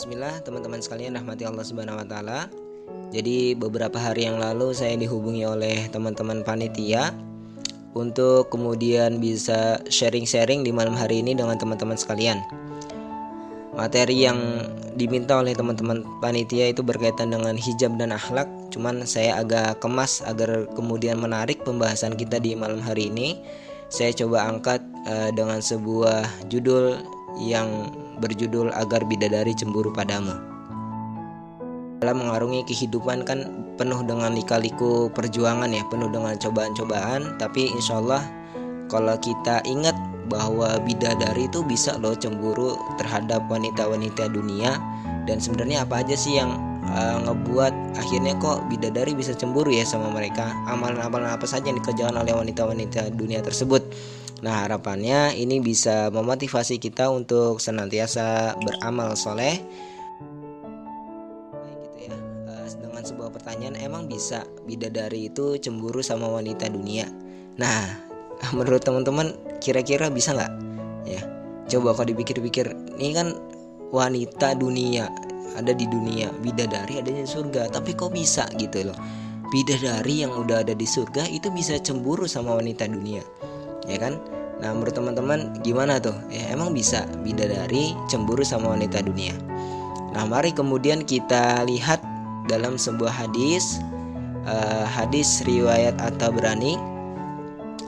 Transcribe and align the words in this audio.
Bismillah 0.00 0.40
teman-teman 0.40 0.80
sekalian 0.80 1.12
rahmati 1.12 1.44
Allah 1.44 1.60
Subhanahu 1.60 2.00
wa 2.00 2.06
taala. 2.08 2.48
Jadi 3.12 3.52
beberapa 3.52 4.00
hari 4.00 4.24
yang 4.24 4.40
lalu 4.40 4.72
saya 4.72 4.96
dihubungi 4.96 5.44
oleh 5.44 5.92
teman-teman 5.92 6.40
panitia 6.40 7.12
untuk 7.92 8.48
kemudian 8.48 9.20
bisa 9.20 9.76
sharing-sharing 9.92 10.64
di 10.64 10.72
malam 10.72 10.96
hari 10.96 11.20
ini 11.20 11.36
dengan 11.36 11.60
teman-teman 11.60 12.00
sekalian. 12.00 12.40
Materi 13.76 14.24
yang 14.24 14.40
diminta 14.96 15.36
oleh 15.36 15.52
teman-teman 15.52 16.00
panitia 16.24 16.72
itu 16.72 16.80
berkaitan 16.80 17.36
dengan 17.36 17.60
hijab 17.60 18.00
dan 18.00 18.16
akhlak, 18.16 18.48
cuman 18.72 19.04
saya 19.04 19.36
agak 19.36 19.84
kemas 19.84 20.24
agar 20.24 20.64
kemudian 20.80 21.20
menarik 21.20 21.60
pembahasan 21.60 22.16
kita 22.16 22.40
di 22.40 22.56
malam 22.56 22.80
hari 22.80 23.12
ini. 23.12 23.36
Saya 23.92 24.16
coba 24.16 24.48
angkat 24.48 24.80
uh, 25.04 25.28
dengan 25.36 25.60
sebuah 25.60 26.48
judul 26.48 26.96
yang 27.36 27.68
berjudul 28.20 28.70
agar 28.76 29.02
bidadari 29.08 29.56
cemburu 29.56 29.90
padamu. 29.90 30.36
Dalam 32.00 32.24
mengarungi 32.24 32.64
kehidupan 32.64 33.28
kan 33.28 33.44
penuh 33.76 34.00
dengan 34.04 34.32
lika-liku 34.32 35.12
perjuangan 35.12 35.68
ya, 35.68 35.84
penuh 35.88 36.08
dengan 36.08 36.36
cobaan-cobaan, 36.36 37.36
tapi 37.36 37.68
insya 37.72 38.00
Allah 38.00 38.24
kalau 38.88 39.16
kita 39.20 39.60
ingat 39.68 39.92
bahwa 40.30 40.78
bidadari 40.86 41.50
itu 41.50 41.60
bisa 41.66 41.98
loh 41.98 42.14
cemburu 42.14 42.78
terhadap 42.96 43.44
wanita-wanita 43.50 44.30
dunia. 44.30 44.78
Dan 45.28 45.36
sebenarnya 45.42 45.84
apa 45.84 46.00
aja 46.00 46.16
sih 46.16 46.40
yang 46.40 46.56
uh, 46.88 47.18
ngebuat 47.28 48.00
akhirnya 48.00 48.34
kok 48.40 48.64
bidadari 48.70 49.12
bisa 49.12 49.36
cemburu 49.36 49.68
ya 49.68 49.84
sama 49.84 50.08
mereka? 50.08 50.54
Amalan-amalan 50.70 51.28
apa 51.28 51.44
saja 51.44 51.68
yang 51.68 51.78
dikerjakan 51.82 52.16
oleh 52.16 52.32
wanita-wanita 52.32 53.12
dunia 53.12 53.44
tersebut 53.44 53.84
Nah 54.40 54.64
harapannya 54.64 55.36
ini 55.36 55.60
bisa 55.60 56.08
memotivasi 56.08 56.80
kita 56.80 57.12
untuk 57.12 57.60
senantiasa 57.60 58.56
beramal 58.56 59.12
soleh. 59.12 59.60
Gitu 61.68 62.08
ya. 62.08 62.16
Dengan 62.80 63.02
sebuah 63.04 63.30
pertanyaan 63.36 63.76
emang 63.76 64.08
bisa 64.08 64.48
bidadari 64.64 65.28
itu 65.28 65.60
cemburu 65.60 66.00
sama 66.00 66.24
wanita 66.40 66.72
dunia? 66.72 67.04
Nah 67.60 67.84
menurut 68.56 68.80
teman-teman 68.80 69.36
kira-kira 69.60 70.08
bisa 70.08 70.32
nggak? 70.32 70.52
Ya 71.04 71.20
coba 71.68 71.92
kalau 71.92 72.08
dipikir-pikir 72.16 72.72
ini 72.96 73.12
kan 73.12 73.36
wanita 73.92 74.56
dunia 74.56 75.12
ada 75.52 75.76
di 75.76 75.84
dunia. 75.84 76.32
Bidadari 76.40 77.04
adanya 77.04 77.28
di 77.28 77.30
surga 77.30 77.68
tapi 77.68 77.92
kok 77.92 78.16
bisa 78.16 78.48
gitu 78.56 78.88
loh? 78.88 78.96
Bidadari 79.52 80.24
yang 80.24 80.32
udah 80.32 80.64
ada 80.64 80.72
di 80.72 80.88
surga 80.88 81.28
itu 81.28 81.52
bisa 81.52 81.76
cemburu 81.76 82.24
sama 82.24 82.56
wanita 82.56 82.88
dunia 82.88 83.20
ya 83.86 83.96
kan? 84.00 84.20
Nah 84.60 84.76
menurut 84.76 84.92
teman-teman 84.92 85.56
gimana 85.64 85.96
tuh? 85.96 86.16
Ya 86.28 86.52
emang 86.52 86.76
bisa 86.76 87.08
bidadari 87.24 87.96
cemburu 88.12 88.44
sama 88.44 88.76
wanita 88.76 89.00
dunia. 89.00 89.32
Nah 90.12 90.28
mari 90.28 90.52
kemudian 90.52 91.06
kita 91.06 91.64
lihat 91.64 92.02
dalam 92.50 92.76
sebuah 92.76 93.14
hadis 93.14 93.80
uh, 94.44 94.84
hadis 94.84 95.40
riwayat 95.46 95.96
atau 96.02 96.34
berani 96.34 96.76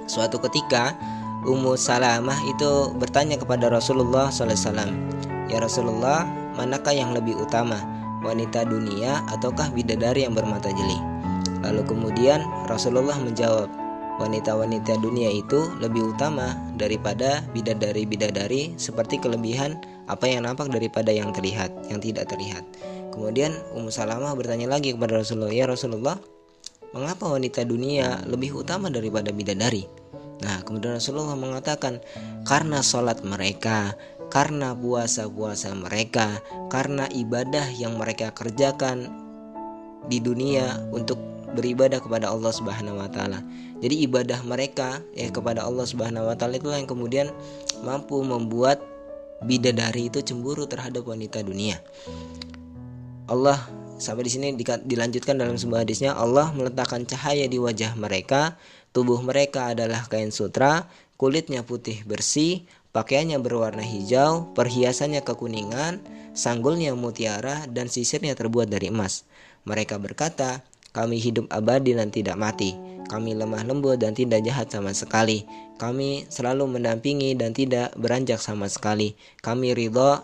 suatu 0.07 0.39
ketika 0.49 0.95
Ummu 1.43 1.75
Salamah 1.75 2.39
itu 2.47 2.95
bertanya 3.03 3.34
kepada 3.34 3.67
Rasulullah 3.67 4.31
SAW 4.31 4.95
Ya 5.51 5.59
Rasulullah 5.59 6.22
manakah 6.55 6.95
yang 6.95 7.11
lebih 7.11 7.34
utama 7.34 7.77
wanita 8.22 8.62
dunia 8.62 9.27
ataukah 9.34 9.75
bidadari 9.75 10.22
yang 10.22 10.39
bermata 10.39 10.71
jeli? 10.71 10.97
Lalu 11.66 11.83
kemudian 11.83 12.47
Rasulullah 12.71 13.19
menjawab 13.19 13.66
wanita-wanita 14.21 15.00
dunia 15.00 15.33
itu 15.33 15.73
lebih 15.81 16.12
utama 16.12 16.53
daripada 16.77 17.41
bidadari-bidadari 17.56 18.77
seperti 18.77 19.17
kelebihan 19.23 19.81
apa 20.11 20.28
yang 20.28 20.45
nampak 20.45 20.69
daripada 20.69 21.09
yang 21.15 21.33
terlihat, 21.33 21.73
yang 21.89 22.03
tidak 22.03 22.28
terlihat. 22.28 22.67
Kemudian 23.12 23.53
Ummu 23.77 23.93
Salamah 23.93 24.33
bertanya 24.37 24.69
lagi 24.69 24.93
kepada 24.97 25.21
Rasulullah, 25.21 25.53
"Ya 25.53 25.69
Rasulullah, 25.69 26.17
mengapa 26.93 27.28
wanita 27.28 27.65
dunia 27.65 28.25
lebih 28.28 28.65
utama 28.65 28.89
daripada 28.89 29.33
bidadari?" 29.33 29.84
Nah, 30.43 30.65
kemudian 30.67 30.99
Rasulullah 30.99 31.39
mengatakan, 31.39 32.03
"Karena 32.43 32.83
sholat 32.83 33.22
mereka, 33.22 33.95
karena 34.33 34.72
puasa-puasa 34.72 35.77
mereka, 35.77 36.41
karena 36.72 37.06
ibadah 37.12 37.69
yang 37.77 38.01
mereka 38.01 38.33
kerjakan 38.33 39.12
di 40.09 40.19
dunia 40.19 40.83
untuk 40.91 41.31
beribadah 41.53 42.01
kepada 42.01 42.29
Allah 42.33 42.53
Subhanahu 42.53 43.01
wa 43.01 43.09
taala. 43.09 43.41
Jadi 43.83 44.07
ibadah 44.07 44.41
mereka 44.47 45.03
ya 45.17 45.29
kepada 45.29 45.67
Allah 45.67 45.85
Subhanahu 45.85 46.29
wa 46.31 46.37
taala 46.37 46.59
itulah 46.59 46.79
yang 46.79 46.91
kemudian 46.91 47.29
mampu 47.83 48.21
membuat 48.23 48.81
bidadari 49.43 50.09
itu 50.09 50.23
cemburu 50.23 50.65
terhadap 50.71 51.03
wanita 51.07 51.43
dunia. 51.43 51.83
Allah 53.27 53.59
sampai 54.03 54.27
di 54.27 54.33
sini 54.35 54.47
dilanjutkan 54.83 55.39
dalam 55.39 55.55
sebuah 55.55 55.87
hadisnya 55.87 56.15
Allah 56.15 56.51
meletakkan 56.55 57.07
cahaya 57.07 57.47
di 57.47 57.59
wajah 57.59 57.95
mereka, 57.95 58.59
tubuh 58.91 59.23
mereka 59.23 59.75
adalah 59.75 60.07
kain 60.11 60.34
sutra, 60.34 60.91
kulitnya 61.19 61.63
putih 61.63 62.03
bersih, 62.03 62.67
pakaiannya 62.91 63.39
berwarna 63.39 63.83
hijau, 63.83 64.51
perhiasannya 64.59 65.23
kekuningan, 65.23 66.03
sanggulnya 66.34 66.93
mutiara 66.99 67.67
dan 67.71 67.87
sisirnya 67.87 68.34
terbuat 68.34 68.69
dari 68.69 68.91
emas. 68.91 69.23
Mereka 69.63 70.03
berkata, 70.03 70.67
kami 70.92 71.16
hidup 71.16 71.48
abadi 71.48 71.97
dan 71.97 72.12
tidak 72.12 72.36
mati. 72.36 72.76
Kami 73.08 73.36
lemah 73.36 73.64
lembut 73.64 74.00
dan 74.00 74.16
tidak 74.16 74.41
jahat 74.44 74.72
sama 74.72 74.92
sekali. 74.97 75.44
Kami 75.76 76.25
selalu 76.32 76.78
mendampingi 76.78 77.36
dan 77.36 77.53
tidak 77.53 77.92
beranjak 77.98 78.41
sama 78.41 78.69
sekali. 78.69 79.12
Kami 79.44 79.76
ridho 79.76 80.20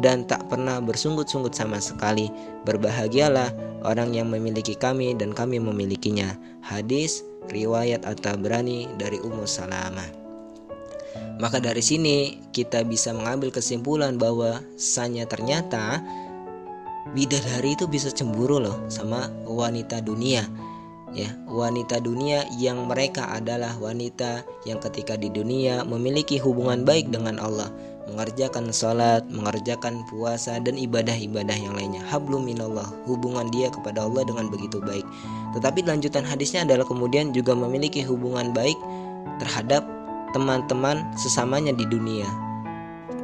dan 0.00 0.28
tak 0.28 0.48
pernah 0.48 0.80
bersungut-sungut 0.80 1.52
sama 1.52 1.80
sekali. 1.80 2.28
Berbahagialah 2.64 3.52
orang 3.84 4.12
yang 4.16 4.28
memiliki 4.28 4.76
kami 4.76 5.16
dan 5.16 5.32
kami 5.36 5.60
memilikinya. 5.60 6.36
Hadis 6.64 7.24
riwayat 7.48 8.06
atau 8.06 8.36
berani 8.36 8.88
dari 9.00 9.18
Ummu 9.20 9.44
Salamah. 9.44 10.20
Maka 11.40 11.56
dari 11.56 11.80
sini 11.80 12.36
kita 12.52 12.84
bisa 12.84 13.16
mengambil 13.16 13.48
kesimpulan 13.48 14.20
bahwa 14.20 14.60
sanya 14.76 15.24
ternyata 15.24 16.04
bidadari 17.12 17.74
itu 17.74 17.90
bisa 17.90 18.08
cemburu 18.10 18.62
loh 18.62 18.78
sama 18.86 19.28
wanita 19.46 20.02
dunia 20.02 20.46
ya 21.10 21.26
wanita 21.50 21.98
dunia 21.98 22.46
yang 22.54 22.86
mereka 22.86 23.26
adalah 23.34 23.74
wanita 23.82 24.46
yang 24.62 24.78
ketika 24.78 25.18
di 25.18 25.26
dunia 25.26 25.82
memiliki 25.82 26.38
hubungan 26.38 26.86
baik 26.86 27.10
dengan 27.10 27.38
Allah 27.42 27.70
mengerjakan 28.10 28.74
sholat, 28.74 29.22
mengerjakan 29.30 30.02
puasa 30.10 30.58
dan 30.58 30.74
ibadah-ibadah 30.74 31.54
yang 31.54 31.78
lainnya. 31.78 32.02
Hablum 32.10 32.42
minallah, 32.42 32.90
hubungan 33.06 33.46
dia 33.54 33.70
kepada 33.70 34.02
Allah 34.02 34.26
dengan 34.26 34.50
begitu 34.50 34.82
baik. 34.82 35.06
Tetapi 35.54 35.86
lanjutan 35.86 36.26
hadisnya 36.26 36.66
adalah 36.66 36.82
kemudian 36.82 37.30
juga 37.30 37.54
memiliki 37.54 38.02
hubungan 38.02 38.50
baik 38.50 38.74
terhadap 39.38 39.86
teman-teman 40.34 41.06
sesamanya 41.14 41.70
di 41.70 41.86
dunia 41.86 42.26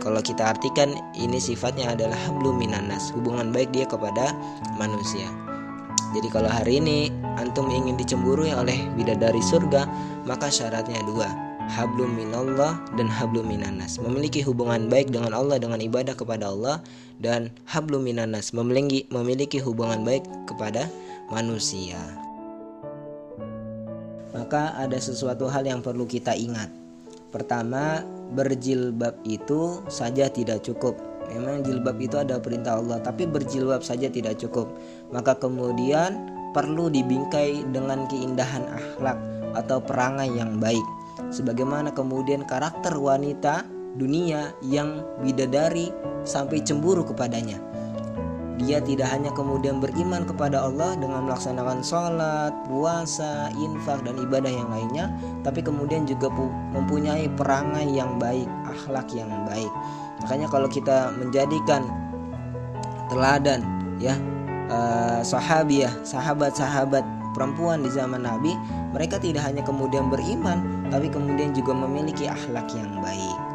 kalau 0.00 0.20
kita 0.20 0.54
artikan 0.54 0.94
ini 1.16 1.40
sifatnya 1.40 1.92
adalah 1.96 2.16
hablum 2.28 2.60
minanas, 2.60 3.10
hubungan 3.16 3.50
baik 3.50 3.72
dia 3.72 3.88
kepada 3.88 4.36
manusia. 4.76 5.26
Jadi 6.14 6.28
kalau 6.32 6.48
hari 6.48 6.78
ini 6.80 7.12
antum 7.36 7.68
ingin 7.68 7.98
dicemburui 7.98 8.54
oleh 8.54 8.88
bidadari 8.96 9.42
surga, 9.42 9.84
maka 10.24 10.48
syaratnya 10.48 11.02
dua, 11.04 11.28
hablum 11.69 12.14
minallah 12.14 12.78
dan 12.94 13.10
hablum 13.10 13.50
minanas. 13.50 13.98
Memiliki 13.98 14.40
hubungan 14.40 14.87
baik 14.87 15.10
dengan 15.10 15.34
Allah 15.34 15.58
dengan 15.58 15.82
ibadah 15.82 16.14
kepada 16.14 16.49
Allah 16.49 16.81
dan 17.19 17.50
hablum 17.66 18.06
minanas, 18.06 18.54
memiliki 18.54 19.04
memiliki 19.10 19.58
hubungan 19.58 20.06
baik 20.06 20.25
kepada 20.46 20.87
manusia. 21.28 21.99
Maka 24.37 24.76
ada 24.76 24.96
sesuatu 25.00 25.49
hal 25.49 25.64
yang 25.64 25.81
perlu 25.81 26.04
kita 26.04 26.37
ingat. 26.37 26.69
Pertama, 27.32 28.04
berjilbab 28.34 29.14
itu 29.28 29.84
saja 29.87 30.26
tidak 30.26 30.67
cukup. 30.67 30.99
Memang 31.31 31.67
jilbab 31.67 31.99
itu 31.99 32.17
ada 32.19 32.38
perintah 32.38 32.78
Allah, 32.78 33.02
tapi 33.02 33.26
berjilbab 33.26 33.82
saja 33.82 34.06
tidak 34.06 34.38
cukup. 34.38 34.70
Maka 35.11 35.34
kemudian 35.38 36.31
perlu 36.55 36.87
dibingkai 36.88 37.67
dengan 37.75 38.06
keindahan 38.06 38.64
akhlak 38.70 39.19
atau 39.58 39.82
perangai 39.82 40.31
yang 40.32 40.62
baik. 40.62 40.84
Sebagaimana 41.34 41.90
kemudian 41.90 42.46
karakter 42.46 42.94
wanita 42.94 43.67
dunia 43.99 44.52
yang 44.62 45.02
bidadari 45.25 45.90
sampai 46.23 46.62
cemburu 46.62 47.02
kepadanya. 47.02 47.58
Dia 48.56 48.81
tidak 48.81 49.12
hanya 49.12 49.29
kemudian 49.37 49.85
beriman 49.85 50.25
kepada 50.25 50.64
Allah 50.64 50.97
dengan 50.97 51.29
melaksanakan 51.29 51.85
sholat, 51.85 52.53
puasa, 52.64 53.53
infak, 53.53 54.00
dan 54.00 54.17
ibadah 54.17 54.49
yang 54.49 54.69
lainnya, 54.73 55.12
tapi 55.44 55.61
kemudian 55.61 56.08
juga 56.08 56.32
mempunyai 56.73 57.29
perangai 57.37 57.85
yang 57.85 58.17
baik, 58.17 58.49
akhlak 58.64 59.12
yang 59.12 59.29
baik. 59.44 59.69
Makanya 60.25 60.49
kalau 60.49 60.69
kita 60.73 61.12
menjadikan 61.20 61.85
teladan 63.12 63.61
ya 64.00 64.17
uh, 64.73 65.20
sahabiah, 65.20 65.93
sahabat-sahabat 66.02 67.05
perempuan 67.37 67.85
di 67.85 67.93
zaman 67.93 68.25
Nabi, 68.25 68.56
mereka 68.97 69.20
tidak 69.20 69.44
hanya 69.44 69.61
kemudian 69.61 70.09
beriman, 70.09 70.88
tapi 70.88 71.12
kemudian 71.12 71.52
juga 71.52 71.76
memiliki 71.76 72.25
akhlak 72.25 72.73
yang 72.73 73.05
baik. 73.05 73.45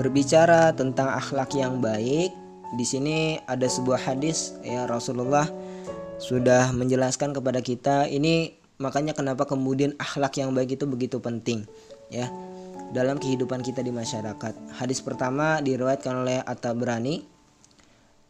Berbicara 0.00 0.72
tentang 0.72 1.12
akhlak 1.12 1.52
yang 1.52 1.84
baik 1.84 2.32
di 2.72 2.84
sini 2.88 3.36
ada 3.44 3.68
sebuah 3.68 4.00
hadis 4.00 4.56
ya 4.64 4.88
Rasulullah 4.88 5.44
sudah 6.16 6.72
menjelaskan 6.72 7.36
kepada 7.36 7.60
kita 7.60 8.08
ini 8.08 8.56
makanya 8.80 9.12
kenapa 9.12 9.44
kemudian 9.44 9.92
akhlak 10.00 10.40
yang 10.40 10.56
baik 10.56 10.80
itu 10.80 10.88
begitu 10.88 11.20
penting 11.20 11.68
ya 12.08 12.32
dalam 12.96 13.22
kehidupan 13.22 13.62
kita 13.62 13.86
di 13.86 13.94
masyarakat. 13.94 14.74
Hadis 14.74 14.98
pertama 14.98 15.62
diriwayatkan 15.62 16.26
oleh 16.26 16.42
At-Tabrani. 16.42 17.22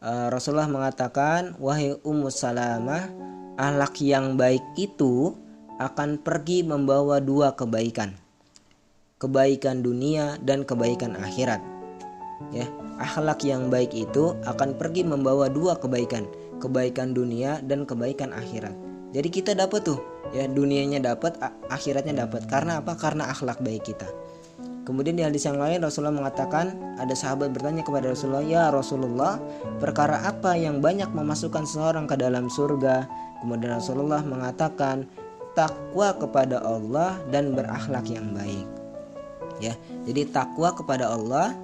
Uh, 0.05 0.29
Rasulullah 0.29 0.69
mengatakan, 0.69 1.57
"Wahai 1.57 1.97
Ummu 1.97 2.29
Salamah, 2.29 3.09
akhlak 3.57 4.05
yang 4.05 4.37
baik 4.37 4.61
itu 4.77 5.33
akan 5.81 6.21
pergi 6.21 6.61
membawa 6.61 7.25
dua 7.25 7.57
kebaikan 7.57 8.13
kebaikan 9.21 9.85
dunia 9.85 10.41
dan 10.41 10.65
kebaikan 10.65 11.13
akhirat. 11.21 11.61
Ya, 12.57 12.67
akhlak 12.97 13.45
yang 13.45 13.69
baik 13.69 13.93
itu 13.93 14.33
akan 14.49 14.81
pergi 14.81 15.05
membawa 15.05 15.53
dua 15.53 15.77
kebaikan, 15.77 16.25
kebaikan 16.59 17.13
dunia 17.13 17.61
dan 17.61 17.85
kebaikan 17.85 18.33
akhirat. 18.33 18.73
Jadi 19.13 19.29
kita 19.29 19.53
dapat 19.53 19.85
tuh, 19.85 20.01
ya 20.33 20.49
dunianya 20.49 21.05
dapat, 21.05 21.37
akhiratnya 21.69 22.25
dapat. 22.27 22.49
Karena 22.49 22.81
apa? 22.81 22.97
Karena 22.97 23.29
akhlak 23.29 23.61
baik 23.61 23.93
kita. 23.93 24.09
Kemudian 24.89 25.15
di 25.15 25.23
hadis 25.23 25.45
yang 25.45 25.61
lain 25.61 25.85
Rasulullah 25.85 26.25
mengatakan 26.25 26.73
ada 26.97 27.13
sahabat 27.13 27.53
bertanya 27.53 27.85
kepada 27.85 28.11
Rasulullah, 28.11 28.43
"Ya 28.43 28.73
Rasulullah, 28.73 29.37
perkara 29.77 30.25
apa 30.25 30.57
yang 30.57 30.81
banyak 30.81 31.13
memasukkan 31.13 31.69
seorang 31.69 32.09
ke 32.09 32.17
dalam 32.17 32.49
surga?" 32.49 33.05
Kemudian 33.45 33.77
Rasulullah 33.77 34.25
mengatakan, 34.25 35.05
"Takwa 35.53 36.17
kepada 36.17 36.65
Allah 36.65 37.21
dan 37.29 37.53
berakhlak 37.53 38.09
yang 38.09 38.33
baik." 38.33 38.80
Ya. 39.61 39.77
Jadi 40.09 40.27
takwa 40.33 40.73
kepada 40.75 41.13
Allah 41.13 41.55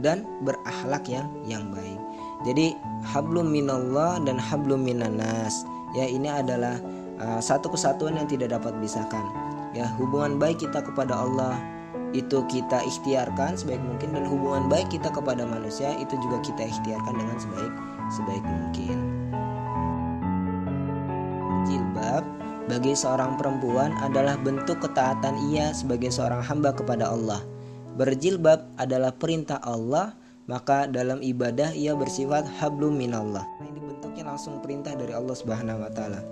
dan 0.00 0.24
berakhlak 0.42 1.06
yang 1.06 1.28
yang 1.46 1.68
baik. 1.70 2.00
Jadi 2.42 2.74
hablum 3.06 3.52
minallah 3.52 4.18
dan 4.24 4.40
hablum 4.40 4.82
minanas. 4.82 5.62
Ya 5.94 6.08
ini 6.08 6.26
adalah 6.26 6.80
uh, 7.22 7.38
satu 7.38 7.70
kesatuan 7.70 8.18
yang 8.18 8.26
tidak 8.26 8.56
dapat 8.56 8.74
disahkan. 8.82 9.22
Ya 9.76 9.86
hubungan 10.00 10.40
baik 10.40 10.64
kita 10.64 10.82
kepada 10.82 11.14
Allah 11.14 11.56
itu 12.12 12.44
kita 12.48 12.84
ikhtiarkan 12.84 13.56
sebaik 13.56 13.80
mungkin 13.80 14.12
dan 14.12 14.24
hubungan 14.28 14.68
baik 14.68 14.92
kita 14.92 15.08
kepada 15.08 15.48
manusia 15.48 15.96
itu 15.96 16.12
juga 16.20 16.44
kita 16.44 16.68
ikhtiarkan 16.68 17.14
dengan 17.16 17.36
sebaik 17.40 17.72
sebaik 18.12 18.44
mungkin 18.44 18.98
bagi 22.72 22.96
seorang 22.96 23.36
perempuan 23.36 23.92
adalah 24.00 24.40
bentuk 24.40 24.80
ketaatan 24.80 25.52
ia 25.52 25.76
sebagai 25.76 26.08
seorang 26.08 26.40
hamba 26.40 26.72
kepada 26.72 27.12
Allah. 27.12 27.44
Berjilbab 28.00 28.64
adalah 28.80 29.12
perintah 29.12 29.60
Allah, 29.60 30.16
maka 30.48 30.88
dalam 30.88 31.20
ibadah 31.20 31.76
ia 31.76 31.92
bersifat 31.92 32.48
hablum 32.64 32.96
minallah. 32.96 33.44
Nah, 33.60 33.68
ini 33.68 33.76
bentuknya 33.84 34.24
langsung 34.24 34.64
perintah 34.64 34.96
dari 34.96 35.12
Allah 35.12 35.36
Subhanahu 35.36 35.84
wa 35.84 35.92
taala. 35.92 36.24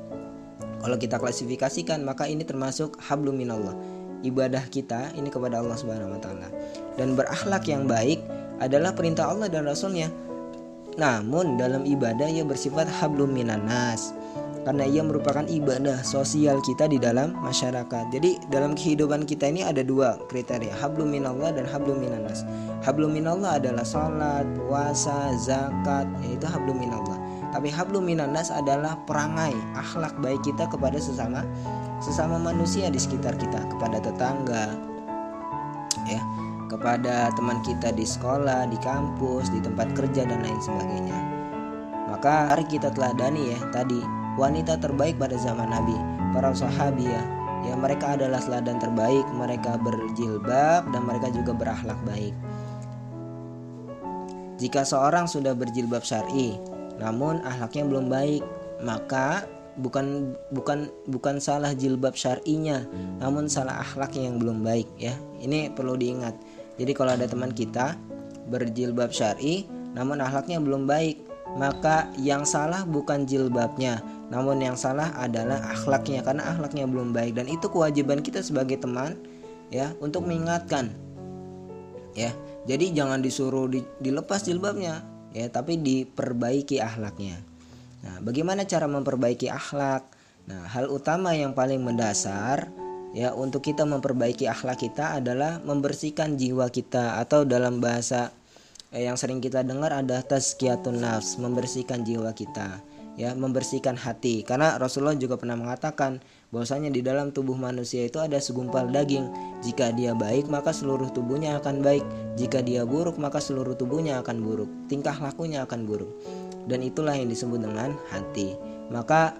Kalau 0.80 0.96
kita 0.96 1.20
klasifikasikan, 1.20 2.00
maka 2.08 2.24
ini 2.24 2.40
termasuk 2.40 2.96
hablum 3.04 3.36
minallah. 3.36 3.76
Ibadah 4.24 4.64
kita 4.72 5.12
ini 5.20 5.28
kepada 5.28 5.60
Allah 5.60 5.76
Subhanahu 5.76 6.16
wa 6.16 6.20
taala. 6.24 6.48
Dan 6.96 7.20
berakhlak 7.20 7.68
yang 7.68 7.84
baik 7.84 8.24
adalah 8.64 8.96
perintah 8.96 9.28
Allah 9.28 9.52
dan 9.52 9.68
Rasulnya. 9.68 10.08
Namun 10.96 11.60
dalam 11.60 11.84
ibadah 11.84 12.32
ia 12.32 12.48
bersifat 12.48 12.88
hablum 12.88 13.28
minanas 13.28 14.16
karena 14.64 14.84
ia 14.84 15.00
merupakan 15.00 15.44
ibadah 15.48 16.04
sosial 16.04 16.60
kita 16.60 16.84
di 16.84 17.00
dalam 17.00 17.32
masyarakat. 17.40 18.12
Jadi 18.12 18.36
dalam 18.52 18.76
kehidupan 18.76 19.24
kita 19.24 19.48
ini 19.48 19.64
ada 19.64 19.80
dua 19.80 20.20
kriteria, 20.28 20.76
hablum 20.76 21.08
minallah 21.08 21.52
dan 21.56 21.64
hablum 21.64 22.00
minanas. 22.00 22.44
Hablum 22.84 23.16
minallah 23.16 23.56
adalah 23.56 23.84
salat, 23.84 24.44
puasa, 24.56 25.32
zakat, 25.40 26.08
yaitu 26.24 26.44
hablum 26.44 26.76
minallah. 26.76 27.16
Tapi 27.50 27.72
hablum 27.72 28.06
minanas 28.06 28.52
adalah 28.52 28.94
perangai 29.08 29.56
akhlak 29.74 30.14
baik 30.22 30.40
kita 30.46 30.68
kepada 30.70 31.00
sesama 31.00 31.42
sesama 32.00 32.40
manusia 32.40 32.88
di 32.88 32.96
sekitar 32.96 33.36
kita, 33.36 33.60
kepada 33.76 34.00
tetangga, 34.00 34.72
ya, 36.08 36.20
kepada 36.70 37.28
teman 37.36 37.60
kita 37.60 37.92
di 37.92 38.08
sekolah, 38.08 38.70
di 38.70 38.78
kampus, 38.80 39.52
di 39.52 39.60
tempat 39.60 39.92
kerja 39.92 40.24
dan 40.24 40.40
lain 40.40 40.60
sebagainya. 40.62 41.18
Maka 42.08 42.50
mari 42.50 42.64
kita 42.66 42.90
teladani 42.90 43.54
ya 43.54 43.60
tadi 43.70 44.19
wanita 44.40 44.80
terbaik 44.80 45.20
pada 45.20 45.36
zaman 45.36 45.68
Nabi, 45.68 45.96
para 46.32 46.56
sahabi 46.56 47.04
ya. 47.04 47.22
Ya 47.60 47.76
mereka 47.76 48.16
adalah 48.16 48.40
teladan 48.40 48.80
terbaik, 48.80 49.28
mereka 49.36 49.76
berjilbab 49.76 50.88
dan 50.96 51.04
mereka 51.04 51.28
juga 51.28 51.52
berakhlak 51.52 52.00
baik. 52.08 52.32
Jika 54.56 54.80
seorang 54.80 55.28
sudah 55.28 55.52
berjilbab 55.52 56.00
syar'i, 56.00 56.56
namun 56.96 57.44
akhlaknya 57.44 57.84
belum 57.84 58.08
baik, 58.08 58.40
maka 58.80 59.44
bukan 59.76 60.32
bukan 60.56 60.88
bukan 61.12 61.36
salah 61.36 61.76
jilbab 61.76 62.16
syar'inya, 62.16 62.88
namun 63.20 63.44
salah 63.44 63.84
akhlaknya 63.84 64.32
yang 64.32 64.40
belum 64.40 64.64
baik 64.64 64.88
ya. 64.96 65.12
Ini 65.36 65.76
perlu 65.76 66.00
diingat. 66.00 66.32
Jadi 66.80 66.96
kalau 66.96 67.12
ada 67.12 67.28
teman 67.28 67.52
kita 67.52 67.92
berjilbab 68.48 69.12
syar'i 69.12 69.68
namun 69.90 70.22
akhlaknya 70.22 70.62
belum 70.62 70.86
baik, 70.86 71.18
maka 71.58 72.06
yang 72.14 72.46
salah 72.46 72.86
bukan 72.86 73.26
jilbabnya, 73.26 73.98
namun 74.30 74.62
yang 74.62 74.78
salah 74.78 75.10
adalah 75.18 75.58
akhlaknya 75.74 76.22
karena 76.22 76.54
akhlaknya 76.54 76.86
belum 76.86 77.10
baik 77.10 77.34
dan 77.34 77.50
itu 77.50 77.66
kewajiban 77.66 78.22
kita 78.22 78.38
sebagai 78.46 78.78
teman 78.78 79.18
ya 79.74 79.90
untuk 79.98 80.22
mengingatkan. 80.24 80.94
Ya. 82.14 82.30
Jadi 82.70 82.94
jangan 82.94 83.18
disuruh 83.24 83.66
di, 83.66 83.82
dilepas 83.98 84.46
jilbabnya 84.46 85.02
ya, 85.34 85.50
tapi 85.50 85.82
diperbaiki 85.82 86.78
akhlaknya. 86.78 87.42
Nah, 88.06 88.22
bagaimana 88.22 88.62
cara 88.68 88.86
memperbaiki 88.86 89.50
akhlak? 89.50 90.06
Nah, 90.46 90.62
hal 90.70 90.86
utama 90.92 91.34
yang 91.34 91.50
paling 91.50 91.82
mendasar 91.82 92.70
ya 93.10 93.34
untuk 93.34 93.66
kita 93.66 93.82
memperbaiki 93.82 94.46
akhlak 94.46 94.86
kita 94.86 95.18
adalah 95.18 95.58
membersihkan 95.66 96.38
jiwa 96.38 96.70
kita 96.70 97.18
atau 97.18 97.42
dalam 97.42 97.82
bahasa 97.82 98.30
eh, 98.94 99.08
yang 99.08 99.18
sering 99.18 99.42
kita 99.42 99.66
dengar 99.66 99.90
ada 99.90 100.22
tazkiyatun 100.22 101.02
nafs, 101.02 101.34
membersihkan 101.40 102.06
jiwa 102.06 102.30
kita 102.30 102.78
ya 103.18 103.34
membersihkan 103.34 103.98
hati. 103.98 104.42
Karena 104.46 104.76
Rasulullah 104.76 105.16
juga 105.16 105.40
pernah 105.40 105.58
mengatakan 105.58 106.22
bahwasanya 106.50 106.90
di 106.90 107.00
dalam 107.02 107.30
tubuh 107.34 107.54
manusia 107.58 108.06
itu 108.06 108.18
ada 108.22 108.38
segumpal 108.38 108.90
daging. 108.90 109.30
Jika 109.64 109.94
dia 109.94 110.14
baik 110.14 110.50
maka 110.50 110.70
seluruh 110.70 111.10
tubuhnya 111.10 111.58
akan 111.58 111.82
baik. 111.82 112.04
Jika 112.38 112.62
dia 112.62 112.86
buruk 112.86 113.16
maka 113.18 113.42
seluruh 113.42 113.74
tubuhnya 113.74 114.20
akan 114.22 114.42
buruk. 114.42 114.70
Tingkah 114.90 115.16
lakunya 115.18 115.64
akan 115.66 115.86
buruk. 115.86 116.10
Dan 116.68 116.84
itulah 116.84 117.16
yang 117.16 117.30
disebut 117.32 117.60
dengan 117.62 117.96
hati. 118.12 118.54
Maka 118.90 119.34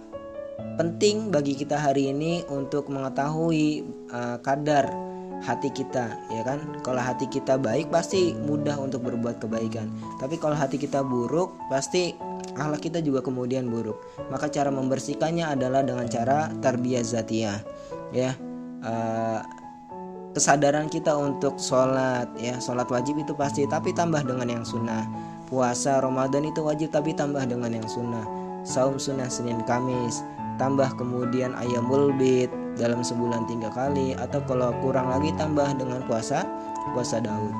penting 0.77 1.33
bagi 1.33 1.57
kita 1.57 1.77
hari 1.77 2.13
ini 2.13 2.45
untuk 2.49 2.89
mengetahui 2.89 3.85
uh, 4.13 4.37
kadar 4.41 4.89
hati 5.41 5.73
kita 5.73 6.13
ya 6.29 6.43
kan? 6.45 6.61
Kalau 6.85 7.01
hati 7.01 7.25
kita 7.27 7.57
baik 7.57 7.89
pasti 7.89 8.37
mudah 8.37 8.77
untuk 8.77 9.05
berbuat 9.09 9.41
kebaikan. 9.41 9.89
Tapi 10.21 10.37
kalau 10.37 10.57
hati 10.57 10.77
kita 10.77 11.01
buruk 11.01 11.57
pasti 11.73 12.13
akhlak 12.57 12.91
kita 12.91 12.99
juga 13.03 13.21
kemudian 13.23 13.69
buruk. 13.69 13.99
Maka 14.31 14.51
cara 14.51 14.71
membersihkannya 14.73 15.55
adalah 15.59 15.85
dengan 15.87 16.07
cara 16.11 16.51
tarbiyah 16.63 17.05
zatiyah 17.05 17.59
ya. 18.15 18.35
Uh, 18.81 19.45
kesadaran 20.33 20.87
kita 20.89 21.13
untuk 21.15 21.59
sholat 21.59 22.31
ya. 22.39 22.57
Sholat 22.63 22.87
wajib 22.89 23.19
itu 23.21 23.35
pasti 23.35 23.67
tapi 23.67 23.91
tambah 23.95 24.23
dengan 24.23 24.47
yang 24.47 24.65
sunnah. 24.65 25.07
Puasa 25.51 25.99
Ramadan 25.99 26.47
itu 26.47 26.63
wajib 26.63 26.95
tapi 26.95 27.11
tambah 27.15 27.43
dengan 27.47 27.75
yang 27.75 27.89
sunnah. 27.91 28.23
Saum 28.63 29.01
sunnah 29.01 29.27
Senin 29.27 29.65
Kamis 29.67 30.23
tambah 30.61 30.93
kemudian 31.01 31.57
ayamul 31.57 32.13
bid 32.21 32.53
dalam 32.77 33.01
sebulan 33.01 33.49
tiga 33.49 33.73
kali 33.73 34.13
atau 34.13 34.45
kalau 34.45 34.77
kurang 34.85 35.09
lagi 35.09 35.33
tambah 35.41 35.73
dengan 35.81 36.05
puasa 36.05 36.45
puasa 36.93 37.19
Daud. 37.19 37.57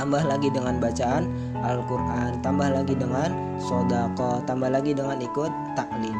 Tambah 0.00 0.24
lagi 0.24 0.48
dengan 0.48 0.80
bacaan 0.80 1.28
Al-Quran 1.64 2.44
tambah 2.44 2.68
lagi 2.68 2.94
dengan 2.94 3.32
sodako 3.56 4.44
tambah 4.44 4.68
lagi 4.68 4.92
dengan 4.92 5.18
ikut 5.18 5.52
taklim 5.74 6.14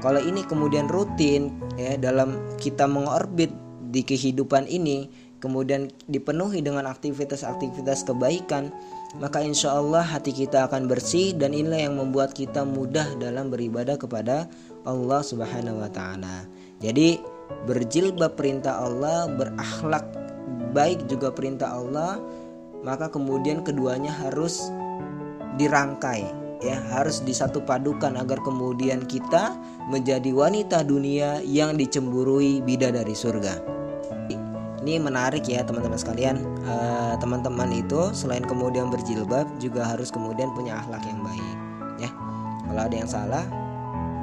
kalau 0.00 0.20
ini 0.20 0.42
kemudian 0.48 0.88
rutin 0.88 1.52
ya 1.76 2.00
dalam 2.00 2.40
kita 2.56 2.88
mengorbit 2.88 3.52
di 3.92 4.00
kehidupan 4.02 4.64
ini 4.66 5.08
kemudian 5.38 5.92
dipenuhi 6.08 6.64
dengan 6.64 6.88
aktivitas-aktivitas 6.88 8.08
kebaikan 8.08 8.72
maka 9.16 9.40
insya 9.40 9.72
Allah 9.72 10.04
hati 10.04 10.34
kita 10.34 10.68
akan 10.68 10.90
bersih 10.90 11.32
dan 11.32 11.56
inilah 11.56 11.88
yang 11.88 11.96
membuat 11.96 12.36
kita 12.36 12.66
mudah 12.66 13.16
dalam 13.16 13.48
beribadah 13.48 13.96
kepada 13.96 14.50
Allah 14.84 15.20
Subhanahu 15.24 15.80
wa 15.80 15.88
taala. 15.88 16.44
Jadi 16.84 17.16
berjilbab 17.64 18.36
perintah 18.36 18.84
Allah, 18.84 19.30
berakhlak 19.32 20.04
baik 20.76 21.08
juga 21.08 21.32
perintah 21.32 21.72
Allah, 21.72 22.20
maka 22.84 23.08
kemudian 23.08 23.64
keduanya 23.64 24.12
harus 24.12 24.68
dirangkai 25.56 26.46
ya, 26.60 26.76
harus 26.92 27.20
disatu 27.24 27.60
padukan 27.64 28.16
agar 28.16 28.40
kemudian 28.40 29.04
kita 29.04 29.56
menjadi 29.88 30.32
wanita 30.32 30.84
dunia 30.84 31.40
yang 31.44 31.76
dicemburui 31.76 32.60
bidadari 32.64 33.14
surga. 33.16 33.76
ini 34.86 35.02
menarik 35.02 35.42
ya 35.50 35.66
teman-teman 35.66 35.98
sekalian. 35.98 36.38
Eh, 36.62 37.14
teman-teman 37.18 37.74
itu 37.74 38.14
selain 38.14 38.46
kemudian 38.46 38.86
berjilbab 38.86 39.42
juga 39.58 39.82
harus 39.82 40.14
kemudian 40.14 40.54
punya 40.54 40.78
akhlak 40.78 41.02
yang 41.10 41.26
baik 41.26 41.56
ya. 41.98 42.10
Kalau 42.70 42.82
ada 42.86 42.94
yang 42.94 43.10
salah 43.10 43.44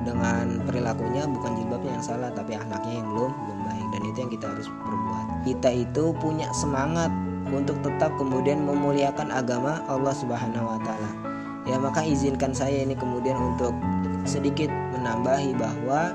dengan 0.08 0.64
perilakunya 0.64 1.28
bukan 1.28 1.52
jilbabnya 1.60 2.00
yang 2.00 2.06
salah 2.06 2.32
tapi 2.32 2.56
akhlaknya 2.56 2.96
yang 2.96 3.08
belum 3.12 3.32
belum 3.36 3.60
baik. 3.68 3.86
Dan 3.92 4.02
itu 4.08 4.18
yang 4.24 4.32
kita 4.32 4.46
harus 4.56 4.68
perbuat. 4.72 5.26
Kita 5.44 5.70
itu 5.76 6.04
punya 6.16 6.48
semangat 6.56 7.12
untuk 7.54 7.78
tetap 7.86 8.14
kemudian 8.18 8.66
memuliakan 8.66 9.30
agama 9.30 9.86
Allah 9.86 10.14
Subhanahu 10.14 10.66
wa 10.66 10.80
taala. 10.82 11.12
Ya 11.64 11.80
maka 11.80 12.04
izinkan 12.04 12.52
saya 12.52 12.84
ini 12.84 12.98
kemudian 12.98 13.40
untuk 13.40 13.72
sedikit 14.28 14.68
menambahi 14.98 15.56
bahwa 15.56 16.12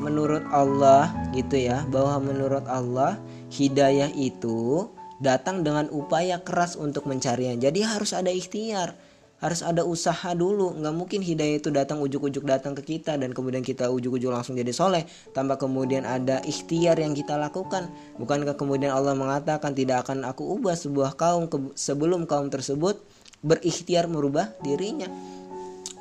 menurut 0.00 0.44
Allah 0.52 1.12
gitu 1.36 1.60
ya 1.60 1.84
bahwa 1.88 2.20
menurut 2.32 2.64
Allah 2.68 3.20
hidayah 3.52 4.08
itu 4.12 4.88
datang 5.20 5.60
dengan 5.60 5.88
upaya 5.92 6.40
keras 6.40 6.76
untuk 6.76 7.04
mencarinya. 7.04 7.56
Jadi 7.56 7.84
harus 7.84 8.16
ada 8.16 8.32
ikhtiar 8.32 8.96
harus 9.40 9.64
ada 9.64 9.82
usaha 9.82 10.36
dulu. 10.36 10.76
Nggak 10.76 10.94
mungkin 10.94 11.20
hidayah 11.24 11.56
itu 11.58 11.72
datang 11.72 11.98
ujuk-ujuk 12.04 12.44
datang 12.44 12.76
ke 12.76 12.84
kita 12.96 13.16
dan 13.16 13.32
kemudian 13.32 13.64
kita 13.64 13.88
ujuk-ujuk 13.88 14.28
langsung 14.28 14.54
jadi 14.54 14.70
soleh. 14.70 15.08
Tanpa 15.32 15.56
kemudian 15.56 16.04
ada 16.04 16.44
ikhtiar 16.44 17.00
yang 17.00 17.16
kita 17.16 17.40
lakukan. 17.40 17.88
Bukankah 18.20 18.54
kemudian 18.54 18.92
Allah 18.92 19.16
mengatakan 19.16 19.72
tidak 19.72 20.06
akan 20.06 20.28
aku 20.28 20.44
ubah 20.60 20.76
sebuah 20.76 21.16
kaum 21.16 21.48
sebelum 21.72 22.28
kaum 22.28 22.52
tersebut 22.52 23.00
berikhtiar 23.40 24.06
merubah 24.06 24.52
dirinya. 24.60 25.08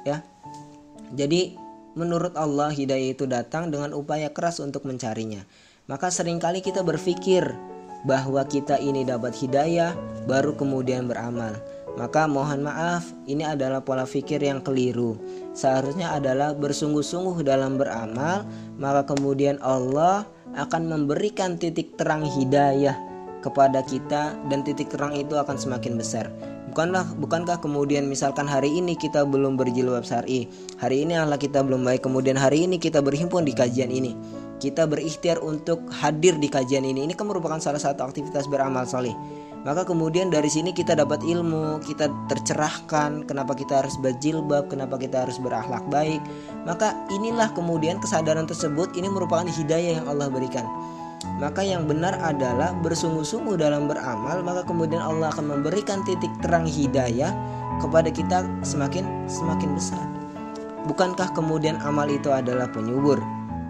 Ya. 0.04 0.22
Jadi 1.16 1.56
menurut 1.96 2.36
Allah 2.38 2.70
hidayah 2.70 3.16
itu 3.16 3.26
datang 3.26 3.72
dengan 3.72 3.96
upaya 3.96 4.30
keras 4.30 4.60
untuk 4.60 4.84
mencarinya. 4.86 5.42
Maka 5.90 6.14
sering 6.14 6.38
kali 6.38 6.62
kita 6.62 6.86
berpikir 6.86 7.50
bahwa 8.06 8.46
kita 8.46 8.78
ini 8.78 9.04
dapat 9.04 9.36
hidayah 9.36 9.98
baru 10.30 10.54
kemudian 10.54 11.10
beramal. 11.10 11.58
Maka 11.98 12.30
mohon 12.30 12.64
maaf, 12.64 13.10
ini 13.26 13.42
adalah 13.42 13.82
pola 13.82 14.06
pikir 14.06 14.44
yang 14.44 14.62
keliru. 14.62 15.18
Seharusnya 15.58 16.14
adalah 16.14 16.54
bersungguh-sungguh 16.54 17.42
dalam 17.42 17.82
beramal, 17.82 18.46
maka 18.78 19.10
kemudian 19.10 19.58
Allah 19.64 20.30
akan 20.54 20.86
memberikan 20.86 21.58
titik 21.58 21.98
terang 21.98 22.26
hidayah 22.26 22.96
kepada 23.40 23.82
kita 23.84 24.36
dan 24.52 24.62
titik 24.62 24.92
terang 24.92 25.16
itu 25.16 25.36
akan 25.36 25.56
semakin 25.56 25.96
besar. 25.96 26.28
Bukanlah 26.70 27.18
bukankah 27.18 27.58
kemudian 27.66 28.06
misalkan 28.06 28.46
hari 28.46 28.70
ini 28.70 28.94
kita 28.94 29.26
belum 29.26 29.58
berjilbab 29.58 30.06
syar'i, 30.06 30.46
hari 30.78 31.02
ini 31.02 31.18
Allah 31.18 31.42
kita 31.42 31.66
belum 31.66 31.82
baik, 31.82 32.06
kemudian 32.06 32.38
hari 32.38 32.70
ini 32.70 32.78
kita 32.78 33.02
berhimpun 33.02 33.42
di 33.42 33.58
kajian 33.58 33.90
ini. 33.90 34.14
Kita 34.60 34.86
berikhtiar 34.86 35.40
untuk 35.40 35.88
hadir 35.88 36.36
di 36.36 36.52
kajian 36.52 36.84
ini. 36.84 37.08
Ini 37.08 37.16
kan 37.16 37.32
merupakan 37.32 37.64
salah 37.64 37.80
satu 37.80 38.04
aktivitas 38.04 38.44
beramal 38.52 38.84
soleh. 38.84 39.16
Maka 39.68 39.84
kemudian 39.84 40.32
dari 40.32 40.48
sini 40.48 40.72
kita 40.72 40.96
dapat 40.96 41.20
ilmu, 41.20 41.84
kita 41.84 42.08
tercerahkan, 42.32 43.28
kenapa 43.28 43.52
kita 43.52 43.84
harus 43.84 44.00
berjilbab, 44.00 44.72
kenapa 44.72 44.96
kita 44.96 45.28
harus 45.28 45.36
berakhlak 45.36 45.84
baik. 45.92 46.24
Maka 46.64 46.96
inilah 47.12 47.52
kemudian 47.52 48.00
kesadaran 48.00 48.48
tersebut 48.48 48.96
ini 48.96 49.12
merupakan 49.12 49.44
hidayah 49.44 50.00
yang 50.00 50.08
Allah 50.08 50.32
berikan. 50.32 50.64
Maka 51.44 51.60
yang 51.60 51.84
benar 51.84 52.16
adalah 52.24 52.72
bersungguh-sungguh 52.80 53.60
dalam 53.60 53.92
beramal 53.92 54.40
maka 54.40 54.64
kemudian 54.64 55.04
Allah 55.04 55.28
akan 55.36 55.52
memberikan 55.60 56.00
titik 56.08 56.32
terang 56.40 56.64
hidayah 56.64 57.36
kepada 57.84 58.08
kita 58.08 58.48
semakin 58.64 59.28
semakin 59.28 59.76
besar. 59.76 60.04
Bukankah 60.88 61.36
kemudian 61.36 61.76
amal 61.84 62.08
itu 62.08 62.32
adalah 62.32 62.72
penyubur? 62.72 63.20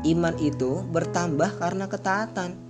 Iman 0.06 0.38
itu 0.38 0.86
bertambah 0.94 1.58
karena 1.58 1.90
ketaatan 1.90 2.69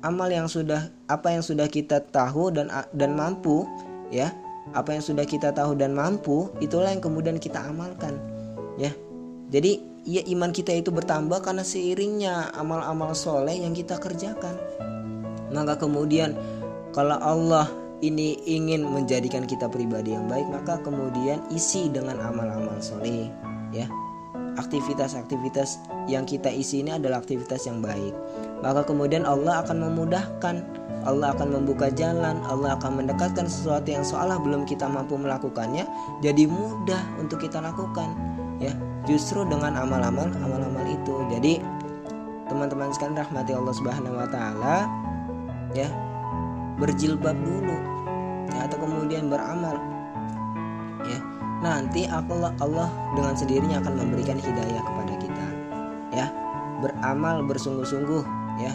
amal 0.00 0.28
yang 0.32 0.48
sudah 0.48 0.88
apa 1.06 1.32
yang 1.34 1.44
sudah 1.44 1.68
kita 1.68 2.00
tahu 2.10 2.52
dan 2.52 2.72
dan 2.96 3.16
mampu 3.16 3.68
ya 4.08 4.32
apa 4.72 4.94
yang 4.94 5.04
sudah 5.04 5.26
kita 5.26 5.50
tahu 5.50 5.74
dan 5.74 5.92
mampu 5.92 6.50
itulah 6.62 6.92
yang 6.92 7.02
kemudian 7.02 7.36
kita 7.36 7.60
amalkan 7.60 8.16
ya 8.78 8.94
jadi 9.50 9.90
ya 10.06 10.22
iman 10.32 10.50
kita 10.54 10.72
itu 10.72 10.88
bertambah 10.94 11.44
karena 11.44 11.64
seiringnya 11.66 12.54
amal-amal 12.56 13.12
soleh 13.12 13.60
yang 13.60 13.76
kita 13.76 13.98
kerjakan. 14.00 14.56
Maka 15.50 15.76
kemudian 15.76 16.38
kalau 16.94 17.18
Allah 17.18 17.66
ini 18.00 18.38
ingin 18.46 18.86
menjadikan 18.86 19.44
kita 19.44 19.68
pribadi 19.68 20.16
yang 20.16 20.30
baik, 20.30 20.46
maka 20.48 20.80
kemudian 20.80 21.42
isi 21.52 21.90
dengan 21.92 22.22
amal-amal 22.22 22.78
soleh, 22.80 23.28
ya. 23.74 23.90
Aktivitas-aktivitas 24.58 25.78
yang 26.10 26.26
kita 26.26 26.50
isi 26.50 26.82
ini 26.82 26.96
adalah 26.96 27.22
aktivitas 27.22 27.68
yang 27.68 27.78
baik. 27.84 28.14
Maka 28.64 28.82
kemudian 28.84 29.22
Allah 29.28 29.62
akan 29.62 29.90
memudahkan, 29.90 30.56
Allah 31.06 31.32
akan 31.32 31.48
membuka 31.60 31.88
jalan, 31.88 32.42
Allah 32.44 32.76
akan 32.76 33.04
mendekatkan 33.04 33.48
sesuatu 33.48 33.88
yang 33.88 34.04
seolah 34.04 34.36
belum 34.36 34.68
kita 34.68 34.84
mampu 34.84 35.16
melakukannya, 35.16 35.88
jadi 36.20 36.44
mudah 36.44 37.00
untuk 37.16 37.40
kita 37.40 37.62
lakukan, 37.62 38.12
ya. 38.60 38.72
Justru 39.08 39.48
dengan 39.48 39.80
amal-amal 39.80 40.28
amal-amal 40.44 40.84
itu. 40.84 41.24
Jadi 41.32 41.56
teman-teman 42.52 42.92
sekalian 42.92 43.16
rahmati 43.16 43.56
Allah 43.56 43.74
Subhanahu 43.74 44.14
wa 44.20 44.28
taala 44.28 44.76
ya. 45.72 45.88
Berjilbab 46.76 47.32
dulu 47.40 47.76
ya, 48.52 48.68
atau 48.68 48.76
kemudian 48.76 49.32
beramal 49.32 49.80
nanti 51.60 52.08
Allah 52.08 52.52
Allah 52.60 52.88
dengan 53.12 53.36
sendirinya 53.36 53.84
akan 53.84 53.94
memberikan 54.00 54.36
hidayah 54.40 54.82
kepada 54.82 55.14
kita 55.20 55.46
ya. 56.16 56.26
Beramal 56.80 57.44
bersungguh-sungguh 57.44 58.22
ya. 58.64 58.72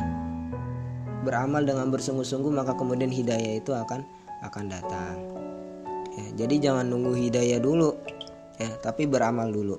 Beramal 1.25 1.65
dengan 1.65 1.89
bersungguh-sungguh 1.89 2.54
maka 2.54 2.77
kemudian 2.77 3.10
hidayah 3.10 3.58
itu 3.58 3.74
akan 3.74 4.06
akan 4.46 4.70
datang 4.70 5.36
ya, 6.15 6.46
jadi 6.46 6.56
jangan 6.70 6.86
nunggu 6.86 7.18
hidayah 7.18 7.60
dulu 7.60 7.98
ya 8.62 8.72
tapi 8.80 9.10
beramal 9.10 9.51
dulu 9.51 9.75